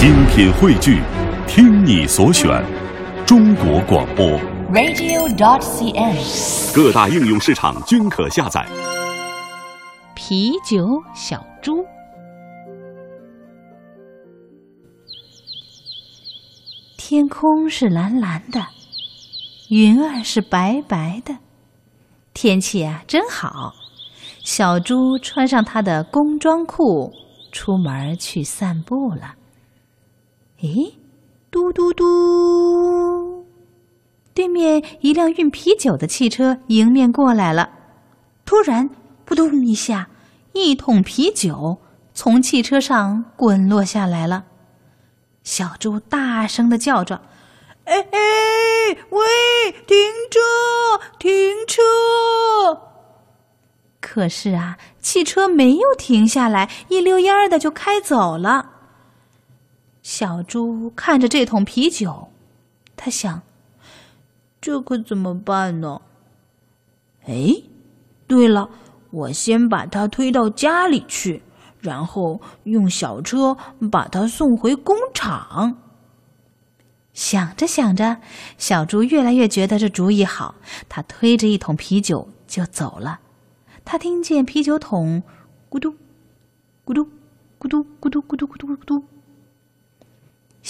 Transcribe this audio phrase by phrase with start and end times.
[0.00, 1.02] 精品汇聚，
[1.46, 2.64] 听你所选，
[3.26, 4.24] 中国广播。
[4.72, 6.74] radio.dot.cn，。
[6.74, 8.66] 各大应用市场均可下载。
[10.14, 11.84] 啤酒小猪，
[16.96, 18.68] 天空是蓝蓝的，
[19.68, 21.36] 云儿是白白的，
[22.32, 23.74] 天气啊真好。
[24.42, 27.12] 小猪穿上它的工装裤，
[27.52, 29.34] 出门去散步了。
[30.62, 30.92] 咦，
[31.50, 33.46] 嘟嘟嘟！
[34.34, 37.70] 对面一辆运啤酒的汽车迎面过来了，
[38.44, 38.90] 突然
[39.24, 40.10] 扑通一下，
[40.52, 41.78] 一桶啤酒
[42.12, 44.44] 从汽车上滚落下来了。
[45.44, 47.22] 小猪大声的叫着
[47.84, 48.18] ：“哎哎，
[49.08, 49.96] 喂，停
[50.30, 50.40] 车，
[51.18, 51.30] 停
[51.66, 51.80] 车！”
[53.98, 58.79] 可是啊，汽车没有停下来，一溜烟儿的就开走了。
[60.02, 62.28] 小猪看着这桶啤酒，
[62.96, 63.42] 他想：
[64.60, 66.00] 这可怎么办呢？
[67.26, 67.54] 哎，
[68.26, 68.70] 对了，
[69.10, 71.42] 我先把它推到家里去，
[71.80, 73.56] 然后用小车
[73.92, 75.76] 把它送回工厂。
[77.12, 78.16] 想着想着，
[78.56, 80.54] 小猪越来越觉得这主意好，
[80.88, 83.20] 他推着一桶啤酒就走了。
[83.84, 85.22] 他听见啤酒桶
[85.68, 85.90] 咕嘟
[86.86, 87.04] 咕嘟
[87.58, 89.04] 咕嘟咕嘟咕嘟咕嘟咕嘟。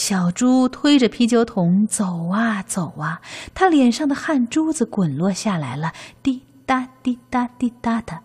[0.00, 3.20] 小猪推着啤酒桶走啊走啊，
[3.52, 8.20] 他脸上的汗珠子滚落下来了，滴答滴答滴答的。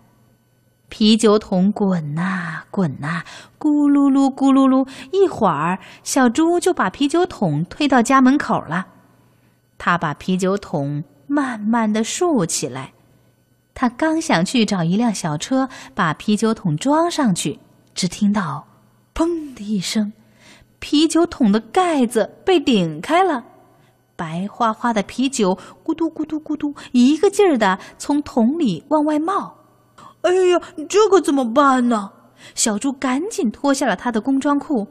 [0.88, 3.24] 啤酒桶滚呐滚呐，
[3.58, 8.86] 咕噜噜咕噜噜，一会儿小猪就把啤酒桶推到家门口了。
[9.76, 12.94] 他把啤酒桶慢慢的竖起来，
[13.74, 17.60] 他刚想去找一辆小车把啤酒桶装上去，
[17.94, 18.66] 只听到
[19.14, 20.14] “砰”的一声。
[20.88, 23.42] 啤酒桶的盖子被顶开了，
[24.14, 29.56] 白花花的啤酒咕嘟咕嘟咕嘟，一个劲儿的从桶里往外冒。
[30.20, 32.12] 哎呀，这可怎么办呢？
[32.54, 34.86] 小猪赶紧脱下了他的工装裤，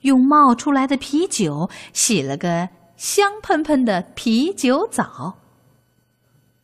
[0.00, 5.36] 用冒出来的啤酒洗了个香喷喷的啤酒澡。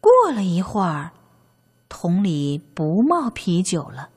[0.00, 1.12] 过了一会儿，
[1.88, 4.08] 桶里不冒啤酒了。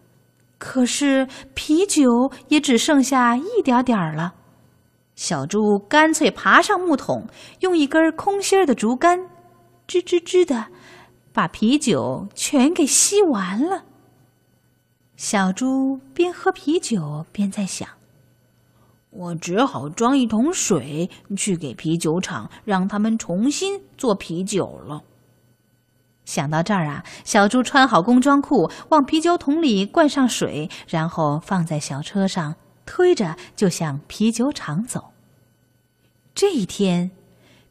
[0.58, 4.34] 可是啤酒也只剩下一点点儿了，
[5.20, 7.28] 小猪干脆爬上木桶，
[7.60, 9.20] 用一根空心儿的竹竿，
[9.86, 10.68] 吱吱吱的
[11.34, 13.84] 把啤酒全给吸完了。
[15.18, 17.86] 小猪边喝啤酒边在想：
[19.10, 25.02] 我只好装一桶水去给啤酒厂，让他们重新做啤酒了。
[26.24, 32.56] 想到这儿啊，小猪穿好工装裤，往啤酒桶里灌上水，然后放在小车上，
[32.90, 35.14] 推着就向啤酒厂走。
[36.34, 37.12] 这一天，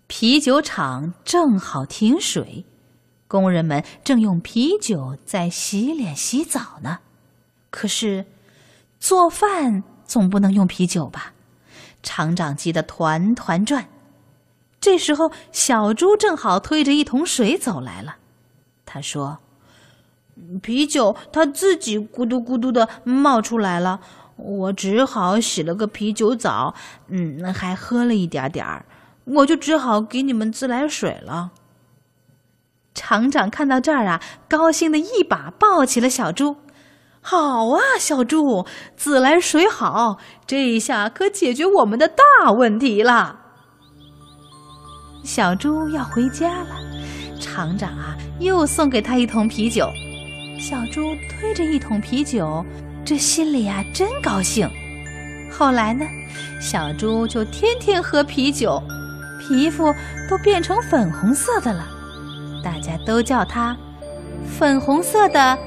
[0.07, 2.65] 啤酒厂正好停水，
[3.27, 7.01] 工人们正用啤酒在洗脸洗澡呢。
[7.71, 8.27] 可是，
[9.01, 11.35] 做饭总不能用啤酒吧？
[12.01, 13.89] 厂长急得团团转。
[14.81, 18.19] 这时候，小猪正好推着一桶水走来了。
[18.87, 19.41] 他说
[20.63, 24.01] ：“啤酒它自己咕嘟咕嘟的冒出来了，
[24.39, 26.75] 我只好洗了个啤酒澡，
[27.09, 28.87] 嗯，还喝了一点点儿，
[29.25, 31.51] 我就只好给你们自来水了。”
[32.95, 36.57] 厂长看到这儿啊，高兴的一把抱起了小猪。
[37.21, 38.67] 好啊，小猪，
[38.97, 43.39] 自来水好，这一下可解决我们的大问题了。
[45.23, 46.77] 小猪要回家了。
[47.39, 49.89] 厂长啊，又送给他一桶啤酒。
[50.59, 52.65] 小猪推着一桶啤酒，
[53.09, 54.69] 这心里呀真高兴。
[55.51, 56.05] 后来呢，
[56.61, 58.83] 小猪就天天喝啤酒，
[59.41, 59.95] 皮肤
[60.29, 61.89] 都变成粉红色的了。
[62.63, 63.75] 大家都叫它
[64.47, 65.59] “粉红色的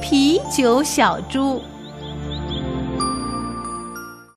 [0.00, 1.60] 啤酒小猪”。